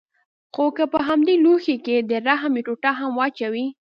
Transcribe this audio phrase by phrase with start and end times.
[0.53, 3.65] خو که په همدې لوښي کښې د رحم يوه ټوټه هم واچوې.